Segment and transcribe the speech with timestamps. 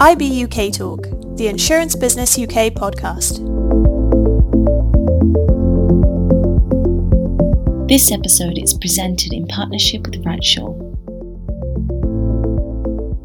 [0.00, 1.02] IB UK Talk,
[1.36, 3.38] the Insurance Business UK podcast.
[7.88, 10.72] This episode is presented in partnership with Rightsure.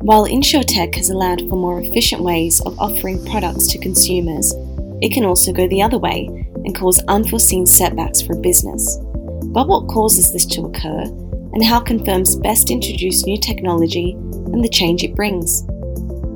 [0.02, 4.52] While InsurTech has allowed for more efficient ways of offering products to consumers,
[5.00, 6.26] it can also go the other way
[6.66, 8.98] and cause unforeseen setbacks for a business.
[9.44, 14.64] But what causes this to occur, and how can firms best introduce new technology and
[14.64, 15.64] the change it brings?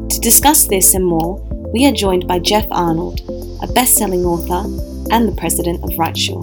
[0.09, 1.35] To discuss this and more,
[1.73, 3.19] we are joined by Jeff Arnold,
[3.61, 4.63] a best selling author
[5.11, 6.41] and the president of Rightsure.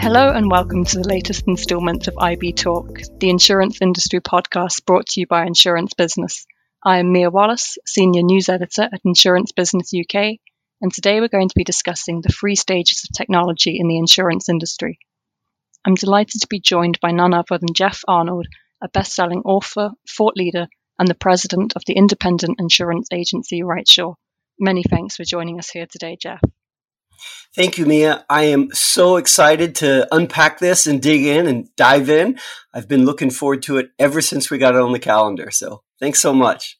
[0.00, 5.06] Hello and welcome to the latest instalment of IB Talk, the insurance industry podcast brought
[5.06, 6.46] to you by Insurance Business.
[6.84, 10.38] I am Mia Wallace, Senior News Editor at Insurance Business UK,
[10.80, 14.48] and today we're going to be discussing the three stages of technology in the insurance
[14.48, 14.98] industry.
[15.84, 18.46] I'm delighted to be joined by none other than Jeff Arnold,
[18.82, 24.14] a best selling author, thought leader, and the president of the independent insurance agency Rightsure.
[24.58, 26.40] Many thanks for joining us here today, Jeff.
[27.54, 28.24] Thank you, Mia.
[28.30, 32.38] I am so excited to unpack this and dig in and dive in.
[32.72, 35.50] I've been looking forward to it ever since we got it on the calendar.
[35.50, 36.78] So thanks so much.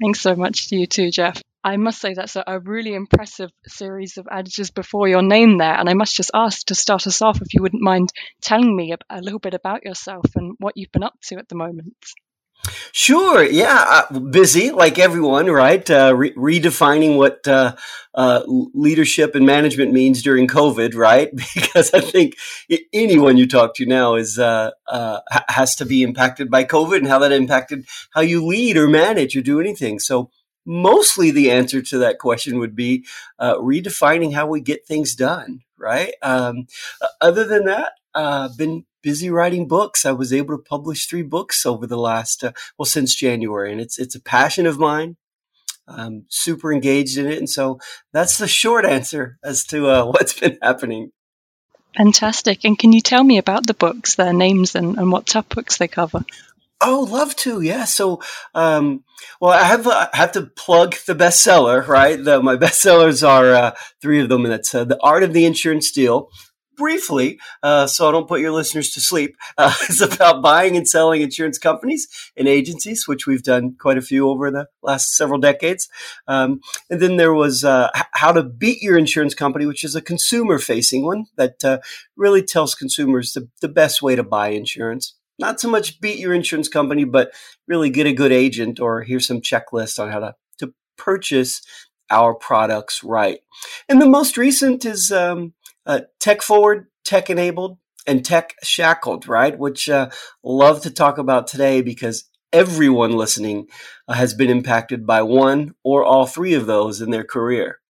[0.00, 1.42] Thanks so much to you too, Jeff.
[1.62, 5.74] I must say that's a, a, really impressive series of adages before your name there.
[5.74, 8.92] And I must just ask to start us off if you wouldn't mind telling me
[8.92, 11.94] a, a little bit about yourself and what you've been up to at the moment.
[12.92, 13.42] Sure.
[13.42, 14.04] Yeah.
[14.10, 15.88] Uh, busy like everyone, right?
[15.88, 17.76] Uh, re- redefining what uh,
[18.14, 21.30] uh leadership and management means during COVID, right?
[21.54, 22.36] Because I think
[22.92, 27.08] anyone you talk to now is uh, uh, has to be impacted by COVID and
[27.08, 29.98] how that impacted how you lead or manage or do anything.
[29.98, 30.30] So
[30.70, 33.04] mostly the answer to that question would be
[33.40, 36.14] uh, redefining how we get things done, right?
[36.22, 36.68] Um,
[37.20, 40.06] other than that, uh, been busy writing books.
[40.06, 43.80] I was able to publish three books over the last, uh, well, since January, and
[43.80, 45.16] it's it's a passion of mine.
[45.88, 47.80] I'm super engaged in it, and so
[48.12, 51.10] that's the short answer as to uh, what's been happening.
[51.96, 52.64] Fantastic!
[52.64, 55.88] And can you tell me about the books, their names, and, and what topics they
[55.88, 56.24] cover?
[56.82, 57.60] Oh, love to.
[57.60, 57.84] Yeah.
[57.84, 58.22] So,
[58.54, 59.04] um,
[59.40, 62.22] well, I have uh, have to plug the bestseller, right?
[62.22, 65.44] The, my bestsellers are uh, three of them, and that's uh, the Art of the
[65.44, 66.30] Insurance Deal.
[66.78, 70.88] Briefly, uh, so I don't put your listeners to sleep, uh, it's about buying and
[70.88, 72.08] selling insurance companies
[72.38, 75.90] and agencies, which we've done quite a few over the last several decades.
[76.26, 80.00] Um, and then there was uh, How to Beat Your Insurance Company, which is a
[80.00, 81.82] consumer-facing one that
[82.16, 86.34] really tells consumers the, the best way to buy insurance not so much beat your
[86.34, 87.32] insurance company, but
[87.66, 91.62] really get a good agent or here's some checklist on how to, to purchase
[92.10, 93.40] our products right.
[93.88, 95.54] And the most recent is um,
[95.86, 99.58] uh, tech forward, tech enabled, and tech shackled, right?
[99.58, 100.10] Which uh,
[100.42, 103.68] love to talk about today because everyone listening
[104.08, 107.80] uh, has been impacted by one or all three of those in their career.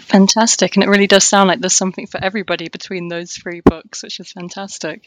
[0.00, 0.76] Fantastic.
[0.76, 4.20] And it really does sound like there's something for everybody between those three books, which
[4.20, 5.06] is fantastic.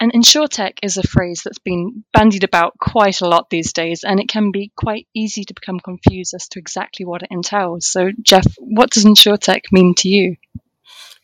[0.00, 4.20] And insurtech is a phrase that's been bandied about quite a lot these days, and
[4.20, 7.86] it can be quite easy to become confused as to exactly what it entails.
[7.86, 10.36] So, Jeff, what does insurtech mean to you?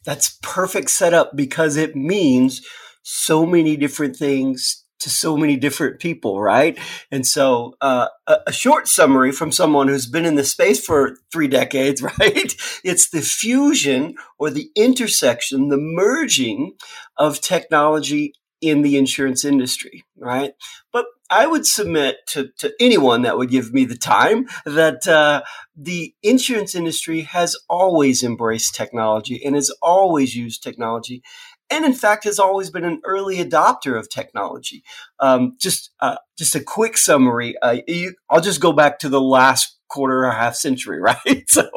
[0.05, 2.67] That's perfect setup because it means
[3.03, 6.79] so many different things to so many different people, right?
[7.11, 11.19] And so, uh, a, a, short summary from someone who's been in the space for
[11.31, 12.55] three decades, right?
[12.83, 16.75] It's the fusion or the intersection, the merging
[17.19, 18.33] of technology
[18.69, 20.55] in the insurance industry, right?
[20.93, 25.43] But I would submit to, to anyone that would give me the time that uh,
[25.77, 31.23] the insurance industry has always embraced technology and has always used technology.
[31.71, 34.85] And in fact, has always been an early adopter of technology.
[35.19, 37.57] Um, just, uh, just a quick summary.
[37.63, 41.45] Uh, you, I'll just go back to the last quarter or half century, right?
[41.49, 41.69] so,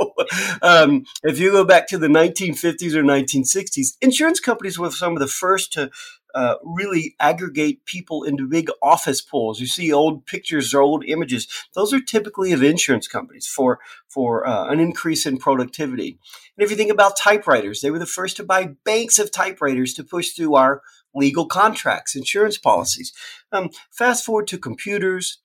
[0.61, 5.19] um, if you go back to the 1950s or 1960s, insurance companies were some of
[5.19, 5.89] the first to
[6.37, 9.59] uh, really aggregate people into big office pools.
[9.59, 14.47] You see old pictures or old images; those are typically of insurance companies for for
[14.47, 16.19] uh, an increase in productivity.
[16.55, 19.95] And if you think about typewriters, they were the first to buy banks of typewriters
[19.95, 20.83] to push through our
[21.15, 23.13] legal contracts, insurance policies.
[23.51, 25.39] Um, fast forward to computers,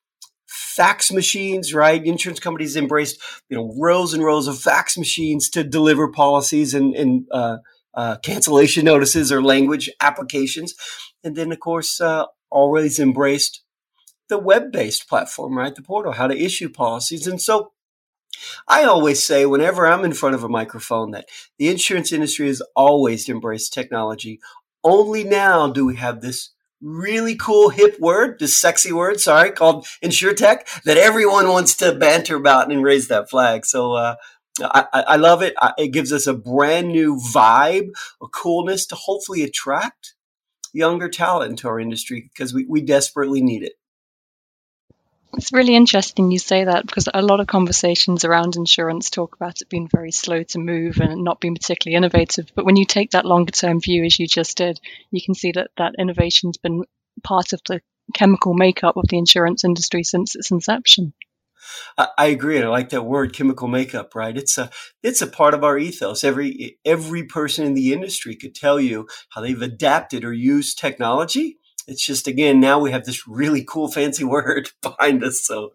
[0.47, 2.05] fax machines, right?
[2.05, 3.19] Insurance companies embraced,
[3.49, 7.57] you know, rows and rows of fax machines to deliver policies and, and uh,
[7.95, 10.75] uh, cancellation notices or language applications.
[11.25, 13.63] And then, of course, uh, always embraced
[14.29, 15.75] the web based platform, right?
[15.75, 17.27] The portal, how to issue policies.
[17.27, 17.73] And so
[18.67, 21.29] I always say, whenever I'm in front of a microphone, that
[21.59, 24.41] the insurance industry has always embraced technology,
[24.83, 26.51] only now do we have this
[26.81, 32.37] really cool hip word, this sexy word, sorry, called insurtech that everyone wants to banter
[32.37, 33.65] about and raise that flag.
[33.65, 34.17] So, uh,
[34.61, 35.55] I, I, love it.
[35.79, 37.91] It gives us a brand new vibe,
[38.21, 40.15] a coolness to hopefully attract
[40.73, 43.73] younger talent into our industry because we, we desperately need it.
[45.35, 49.63] It's really interesting you say that because a lot of conversations around insurance talk about
[49.63, 52.53] it being very slow to move and not being particularly innovative.
[52.55, 54.79] But when you take that longer term view, as you just did,
[55.11, 56.85] you can see that that innovation's been
[57.23, 57.81] part of the
[58.13, 61.15] chemical makeup of the insurance industry since its inception.
[61.99, 64.15] I, agree, and I like that word, chemical makeup.
[64.15, 64.37] Right?
[64.37, 64.71] It's a
[65.03, 66.25] it's a part of our ethos.
[66.25, 71.59] Every every person in the industry could tell you how they've adapted or used technology
[71.87, 75.73] it's just again now we have this really cool fancy word behind us so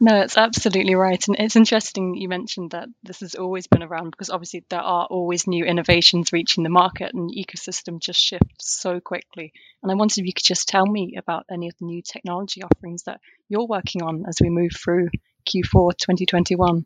[0.00, 4.10] no it's absolutely right and it's interesting you mentioned that this has always been around
[4.10, 8.80] because obviously there are always new innovations reaching the market and the ecosystem just shifts
[8.80, 9.52] so quickly
[9.82, 12.62] and i wondered if you could just tell me about any of the new technology
[12.62, 15.08] offerings that you're working on as we move through
[15.48, 16.84] q4 2021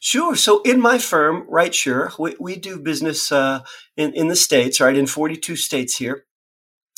[0.00, 0.36] Sure.
[0.36, 3.60] So in my firm, RightSure, we, we do business uh,
[3.96, 6.26] in, in the States, right, in 42 states here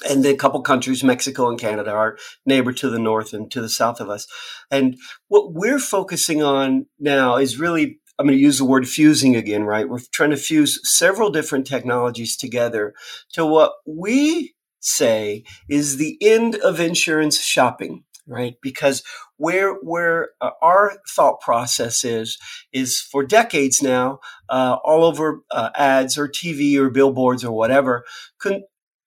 [0.08, 3.68] and a couple countries, Mexico and Canada, our neighbor to the north and to the
[3.68, 4.26] south of us.
[4.70, 4.96] And
[5.28, 9.64] what we're focusing on now is really, I'm going to use the word fusing again,
[9.64, 9.88] right?
[9.88, 12.94] We're trying to fuse several different technologies together
[13.34, 19.02] to what we say is the end of insurance shopping right because
[19.36, 22.38] where where uh, our thought process is
[22.72, 24.18] is for decades now
[24.48, 28.04] uh, all over uh, ads or tv or billboards or whatever
[28.38, 28.62] con-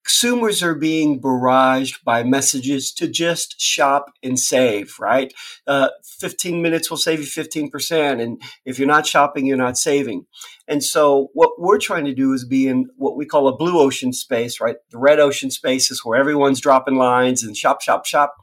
[0.10, 5.33] consumers are being barraged by messages to just shop and save, right?
[5.68, 5.89] Uh,
[6.19, 8.22] 15 minutes will save you 15%.
[8.22, 10.25] And if you're not shopping, you're not saving.
[10.68, 13.80] And so what we're trying to do is be in what we call a blue
[13.80, 14.77] ocean space, right?
[14.89, 18.36] The red ocean space is where everyone's dropping lines and shop, shop, shop.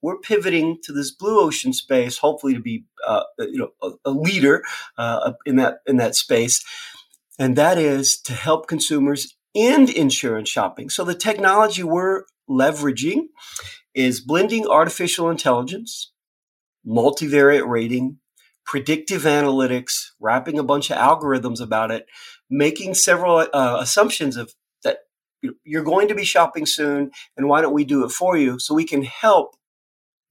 [0.00, 4.10] We're pivoting to this blue ocean space, hopefully to be, uh, you know, a, a
[4.10, 4.62] leader
[4.96, 6.64] uh, in that in that space,
[7.38, 10.88] and that is to help consumers and insurance shopping.
[10.88, 13.28] So the technology we're leveraging
[13.94, 16.12] is blending artificial intelligence,
[16.86, 18.18] multivariate rating,
[18.64, 22.06] predictive analytics, wrapping a bunch of algorithms about it,
[22.48, 24.54] making several uh, assumptions of
[24.84, 24.98] that
[25.64, 28.74] you're going to be shopping soon, and why don't we do it for you so
[28.74, 29.56] we can help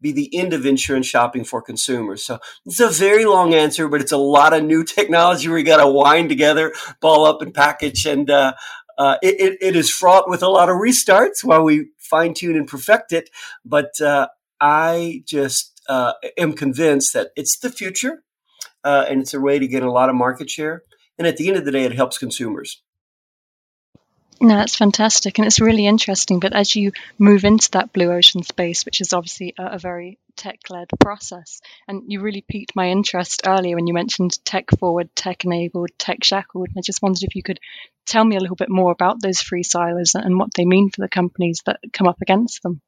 [0.02, 2.26] be the end of insurance shopping for consumers.
[2.26, 5.84] So it's a very long answer, but it's a lot of new technology we got
[5.84, 8.06] to wind together, ball up and package.
[8.06, 8.54] And uh,
[8.98, 12.56] uh, it, it, it is fraught with a lot of restarts while we fine tune
[12.56, 13.30] and perfect it.
[13.66, 14.28] But uh,
[14.60, 18.24] I just uh, am convinced that it's the future
[18.84, 20.84] uh, and it's a way to get a lot of market share.
[21.18, 22.82] And at the end of the day, it helps consumers.
[24.40, 25.38] No, that's fantastic.
[25.38, 26.40] And it's really interesting.
[26.40, 30.20] But as you move into that blue ocean space, which is obviously a, a very
[30.36, 35.10] tech led process, and you really piqued my interest earlier when you mentioned tech forward,
[35.16, 36.70] tech enabled, tech shackled.
[36.78, 37.60] I just wondered if you could
[38.06, 41.02] tell me a little bit more about those three silos and what they mean for
[41.02, 42.82] the companies that come up against them.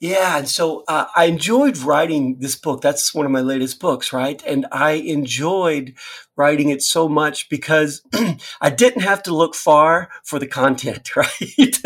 [0.00, 2.80] Yeah, and so uh, I enjoyed writing this book.
[2.80, 4.42] That's one of my latest books, right?
[4.46, 5.92] And I enjoyed
[6.36, 8.00] writing it so much because
[8.62, 11.78] I didn't have to look far for the content, right?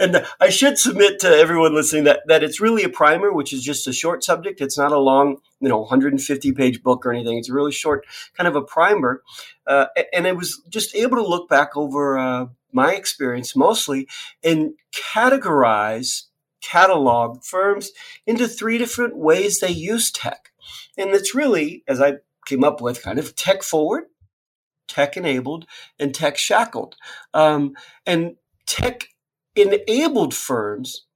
[0.00, 3.62] and I should submit to everyone listening that that it's really a primer, which is
[3.62, 4.60] just a short subject.
[4.60, 7.38] It's not a long, you know, 150 page book or anything.
[7.38, 9.22] It's a really short kind of a primer,
[9.68, 14.08] uh, and I was just able to look back over uh, my experience mostly
[14.42, 16.24] and categorize
[16.66, 17.92] catalog firms
[18.26, 20.50] into three different ways they use tech.
[20.98, 22.14] And it's really, as I
[22.46, 24.04] came up with, kind of tech forward,
[24.88, 25.66] tech enabled,
[25.98, 26.96] and tech shackled.
[27.32, 29.08] Um, and tech
[29.54, 31.06] enabled firms,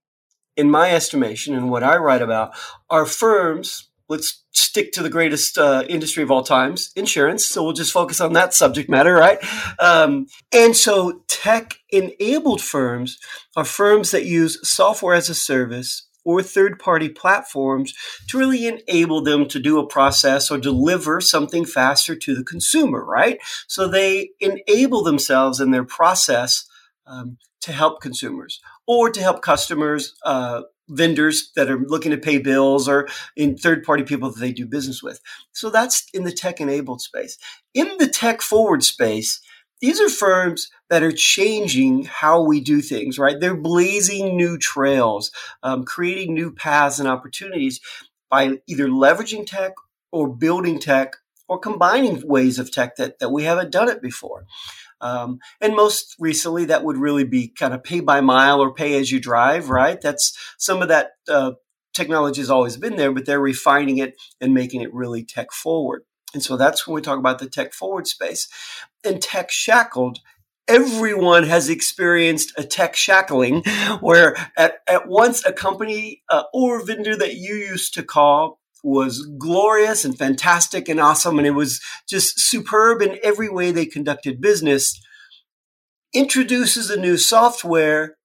[0.56, 2.54] in my estimation, and what I write about,
[2.88, 7.46] are firms let's stick to the greatest uh, industry of all times, insurance.
[7.46, 9.38] So we'll just focus on that subject matter, right?
[9.78, 13.18] Um, and so tech enabled firms
[13.56, 17.94] are firms that use software as a service or third party platforms
[18.28, 23.04] to really enable them to do a process or deliver something faster to the consumer,
[23.04, 23.38] right?
[23.68, 26.66] So they enable themselves in their process
[27.06, 32.38] um, to help consumers or to help customers uh, vendors that are looking to pay
[32.38, 35.20] bills or in third party people that they do business with.
[35.52, 37.38] So that's in the tech enabled space.
[37.74, 39.40] In the tech forward space,
[39.80, 43.40] these are firms that are changing how we do things, right?
[43.40, 45.30] They're blazing new trails,
[45.62, 47.80] um, creating new paths and opportunities
[48.30, 49.72] by either leveraging tech
[50.12, 51.16] or building tech
[51.48, 54.44] or combining ways of tech that, that we haven't done it before.
[55.00, 58.98] Um, and most recently, that would really be kind of pay by mile or pay
[58.98, 60.00] as you drive, right?
[60.00, 61.52] That's some of that uh,
[61.94, 66.02] technology has always been there, but they're refining it and making it really tech forward.
[66.32, 68.48] And so that's when we talk about the tech forward space.
[69.04, 70.20] And tech shackled
[70.70, 73.62] everyone has experienced a tech shackling
[74.00, 79.26] where at, at once a company uh, or vendor that you used to call was
[79.38, 84.40] glorious and fantastic and awesome and it was just superb in every way they conducted
[84.40, 84.98] business
[86.14, 88.16] introduces a new software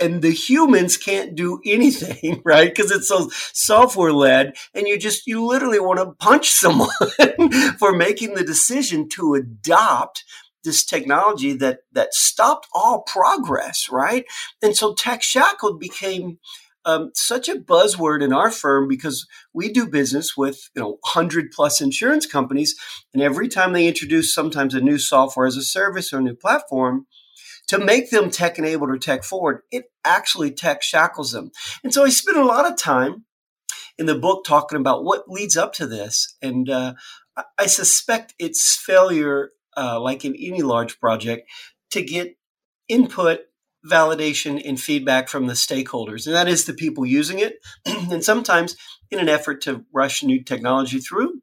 [0.00, 2.74] and the humans can't do anything, right?
[2.74, 6.88] Because it's so software led, and you just you literally want to punch someone
[7.78, 10.24] for making the decision to adopt
[10.64, 14.24] this technology that that stopped all progress, right?
[14.62, 16.38] And so tech shackled became
[16.84, 21.50] um, such a buzzword in our firm because we do business with you know 100
[21.52, 22.74] plus insurance companies
[23.12, 26.34] and every time they introduce sometimes a new software as a service or a new
[26.34, 27.06] platform
[27.68, 31.50] to make them tech enabled or tech forward it actually tech shackles them.
[31.84, 33.24] And so i spent a lot of time
[33.98, 36.94] in the book talking about what leads up to this and uh,
[37.58, 41.48] i suspect it's failure uh, like in any large project
[41.90, 42.36] to get
[42.88, 43.40] input
[43.86, 47.56] validation and feedback from the stakeholders, and that is the people using it.
[47.86, 48.76] and sometimes,
[49.10, 51.40] in an effort to rush new technology through,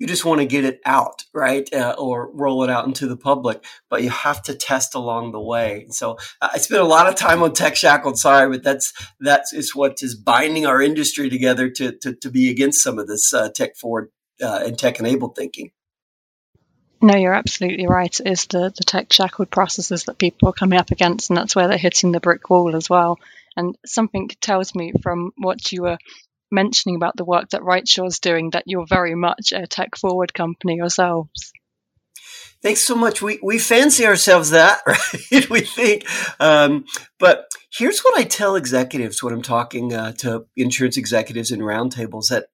[0.00, 1.72] you just want to get it out, right?
[1.72, 5.40] Uh, or roll it out into the public, but you have to test along the
[5.40, 5.86] way.
[5.90, 8.18] So I spent a lot of time on tech shackled.
[8.18, 12.50] Sorry, but that's that's is what is binding our industry together to to, to be
[12.50, 14.10] against some of this uh, tech forward
[14.42, 15.70] uh, and tech enabled thinking.
[17.02, 18.18] No, you're absolutely right.
[18.20, 21.56] It is the, the tech shackled processes that people are coming up against, and that's
[21.56, 23.18] where they're hitting the brick wall as well.
[23.56, 25.98] And something tells me from what you were
[26.50, 27.62] mentioning about the work that
[28.04, 31.52] is doing that you're very much a tech forward company yourselves.
[32.62, 33.22] Thanks so much.
[33.22, 35.48] We we fancy ourselves that, right?
[35.48, 36.06] we think,
[36.38, 36.84] um,
[37.18, 42.28] but here's what I tell executives when I'm talking uh, to insurance executives in roundtables
[42.28, 42.48] that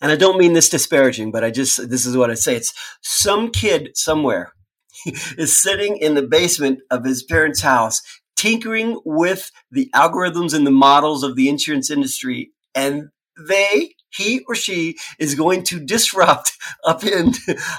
[0.00, 2.56] and I don't mean this disparaging, but I just, this is what I say.
[2.56, 4.52] It's some kid somewhere
[5.06, 8.02] is sitting in the basement of his parents' house,
[8.36, 12.52] tinkering with the algorithms and the models of the insurance industry.
[12.74, 13.10] And
[13.48, 16.52] they, he or she is going to disrupt
[16.84, 17.32] up in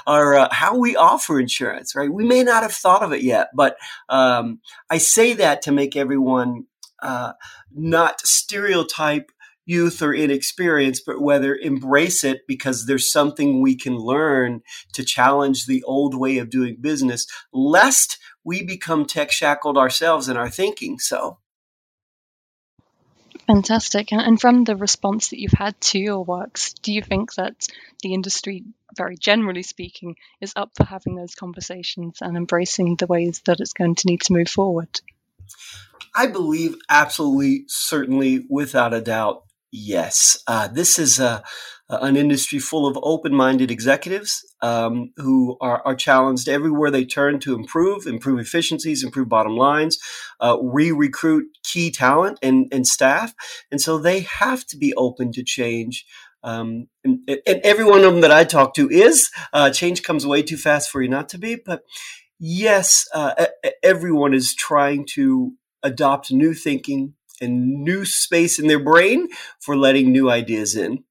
[0.06, 3.48] our uh, how we offer insurance right we may not have thought of it yet
[3.54, 3.76] but
[4.08, 4.60] um,
[4.90, 6.66] i say that to make everyone
[7.02, 7.32] uh,
[7.72, 9.30] not stereotype
[9.66, 15.66] youth or inexperience, but whether embrace it because there's something we can learn to challenge
[15.66, 20.98] the old way of doing business, lest we become tech shackled ourselves in our thinking.
[20.98, 21.38] So.
[23.46, 24.10] Fantastic.
[24.10, 27.66] And from the response that you've had to your works, do you think that
[28.02, 28.64] the industry,
[28.96, 33.74] very generally speaking, is up for having those conversations and embracing the ways that it's
[33.74, 34.88] going to need to move forward?
[36.14, 39.44] I believe absolutely, certainly, without a doubt,
[39.76, 46.48] Yes, uh, this is an industry full of open-minded executives um, who are, are, challenged
[46.48, 49.98] everywhere they turn to improve, improve efficiencies, improve bottom lines,
[50.40, 53.34] uh, re-recruit key talent and, and staff,
[53.72, 56.06] and so they have to be open to change.
[56.44, 60.24] Um, and, and, every one of them that I talk to is uh, change comes
[60.24, 61.82] way too fast for you not to be, but
[62.38, 63.46] yes, uh,
[63.82, 69.28] everyone is trying to adopt new thinking, and new space in their brain
[69.60, 71.04] for letting new ideas in.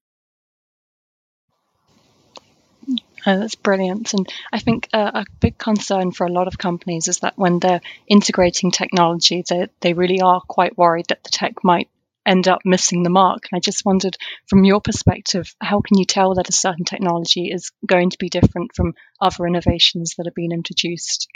[3.26, 4.12] Oh, that's brilliant.
[4.12, 7.58] And I think uh, a big concern for a lot of companies is that when
[7.58, 11.88] they're integrating technology, they, they really are quite worried that the tech might
[12.26, 13.44] end up missing the mark.
[13.50, 17.50] And I just wondered, from your perspective, how can you tell that a certain technology
[17.50, 21.28] is going to be different from other innovations that are being introduced?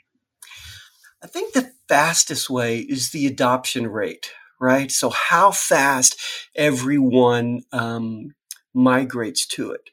[1.23, 4.91] I think the fastest way is the adoption rate, right?
[4.91, 6.19] So how fast
[6.55, 8.35] everyone um,
[8.75, 9.91] migrates to it.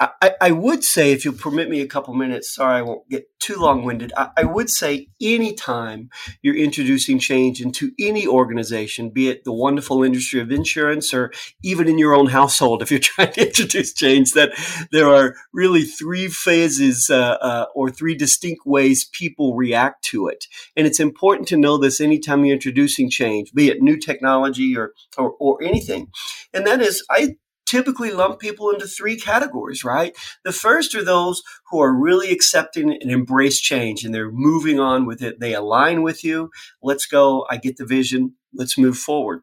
[0.00, 3.28] I, I, would say, if you'll permit me a couple minutes, sorry, I won't get
[3.38, 4.12] too long winded.
[4.16, 6.10] I, I, would say anytime
[6.42, 11.32] you're introducing change into any organization, be it the wonderful industry of insurance or
[11.62, 14.50] even in your own household, if you're trying to introduce change, that
[14.90, 20.46] there are really three phases uh, uh, or three distinct ways people react to it.
[20.76, 24.92] And it's important to know this anytime you're introducing change, be it new technology or,
[25.16, 26.08] or, or anything.
[26.52, 27.36] And that is, I
[27.74, 30.16] typically lump people into three categories, right?
[30.44, 35.06] The first are those who are really accepting and embrace change and they're moving on
[35.06, 35.40] with it.
[35.40, 36.50] They align with you.
[36.84, 37.44] Let's go.
[37.50, 38.36] I get the vision.
[38.54, 39.40] Let's move forward.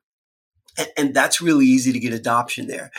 [0.78, 2.92] And, and that's really easy to get adoption there.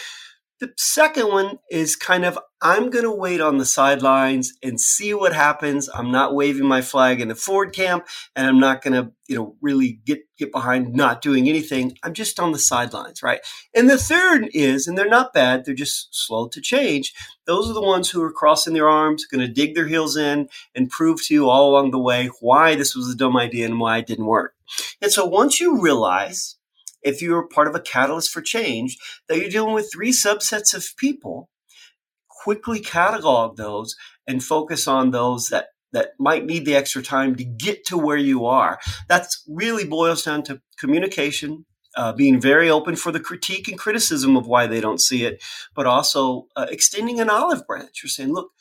[0.63, 5.13] The second one is kind of I'm going to wait on the sidelines and see
[5.13, 5.91] what happens.
[5.93, 9.35] I'm not waving my flag in the forward camp and I'm not going to, you
[9.35, 11.99] know, really get get behind not doing anything.
[12.05, 13.41] I'm just on the sidelines, right?
[13.75, 17.13] And the third is and they're not bad, they're just slow to change.
[17.45, 20.49] Those are the ones who are crossing their arms, going to dig their heels in
[20.77, 23.81] and prove to you all along the way why this was a dumb idea and
[23.81, 24.55] why it didn't work.
[25.01, 26.57] And so once you realize
[27.03, 28.97] if you're part of a catalyst for change,
[29.29, 31.49] that you're dealing with three subsets of people,
[32.29, 33.95] quickly catalog those
[34.27, 38.17] and focus on those that that might need the extra time to get to where
[38.17, 38.79] you are.
[39.09, 41.67] That's really boils down to communication,
[41.97, 45.43] uh, being very open for the critique and criticism of why they don't see it,
[45.75, 48.01] but also uh, extending an olive branch.
[48.03, 48.53] You're saying, look,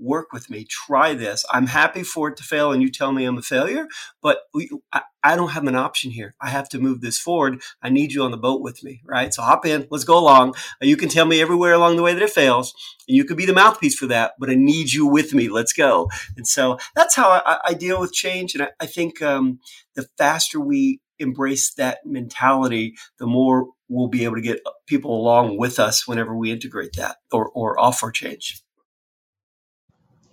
[0.00, 1.44] work with me, try this.
[1.52, 3.86] I'm happy for it to fail and you tell me I'm a failure,
[4.22, 6.34] but we, I, I, don't have an option here.
[6.40, 7.62] I have to move this forward.
[7.82, 9.32] I need you on the boat with me, right?
[9.32, 10.54] So hop in, let's go along.
[10.82, 12.74] Uh, you can tell me everywhere along the way that it fails
[13.06, 15.48] and you could be the mouthpiece for that, but I need you with me.
[15.48, 16.08] Let's go.
[16.36, 18.54] And so that's how I, I deal with change.
[18.54, 19.60] And I, I think um,
[19.94, 25.58] the faster we embrace that mentality, the more we'll be able to get people along
[25.58, 28.62] with us whenever we integrate that or, or offer change.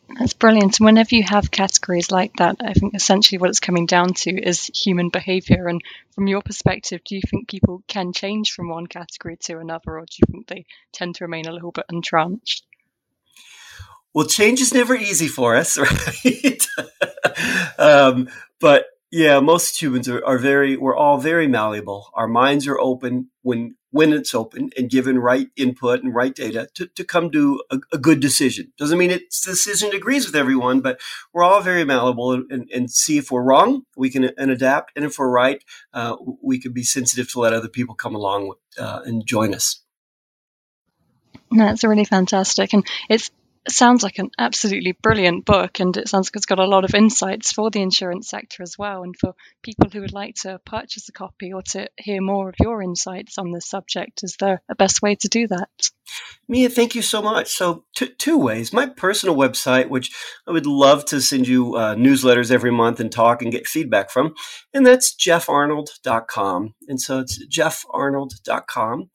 [0.09, 0.79] That's brilliant.
[0.79, 4.31] And whenever you have categories like that, I think essentially what it's coming down to
[4.31, 5.67] is human behavior.
[5.67, 9.97] And from your perspective, do you think people can change from one category to another,
[9.97, 12.63] or do you think they tend to remain a little bit entrenched?
[14.13, 16.67] Well, change is never easy for us, right?
[17.77, 22.09] um, but yeah, most humans are, are very, we're all very malleable.
[22.13, 26.67] Our minds are open when, when it's open and given right input and right data
[26.75, 28.71] to, to come to a, a good decision.
[28.77, 30.99] Doesn't mean it's the decision agrees with everyone, but
[31.33, 34.91] we're all very malleable and, and see if we're wrong, we can and adapt.
[34.95, 35.63] And if we're right,
[35.93, 39.81] uh, we can be sensitive to let other people come along uh, and join us.
[41.49, 42.73] That's really fantastic.
[42.73, 43.31] And it's
[43.71, 46.95] sounds like an absolutely brilliant book, and it sounds like it's got a lot of
[46.95, 49.03] insights for the insurance sector as well.
[49.03, 49.33] And for
[49.63, 53.37] people who would like to purchase a copy or to hear more of your insights
[53.37, 55.89] on this subject, is there a best way to do that?
[56.49, 57.49] Mia, thank you so much.
[57.49, 58.71] So, t- two ways.
[58.71, 60.15] My personal website, which
[60.47, 64.09] I would love to send you uh, newsletters every month and talk and get feedback
[64.09, 64.33] from,
[64.73, 66.73] and that's jeffarnold.com.
[66.87, 69.09] And so it's jeffarnold.com.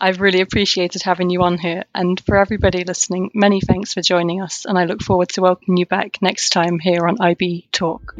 [0.00, 1.82] I've really appreciated having you on here.
[1.94, 4.64] And for everybody listening, many thanks for joining us.
[4.64, 8.14] And I look forward to welcoming you back next time here on IB Talk.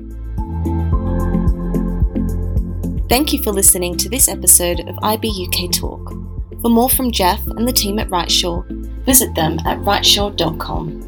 [3.08, 6.12] Thank you for listening to this episode of IB UK Talk.
[6.60, 8.66] For more from Jeff and the team at Rightsure,
[9.04, 11.04] visit them at rightsure.com.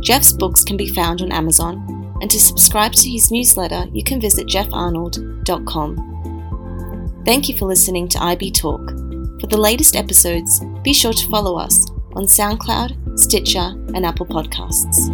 [0.00, 4.20] Jeff's books can be found on Amazon, and to subscribe to his newsletter, you can
[4.20, 7.22] visit jeffarnold.com.
[7.24, 9.11] Thank you for listening to IB Talk.
[9.42, 15.10] For the latest episodes, be sure to follow us on SoundCloud, Stitcher, and Apple Podcasts.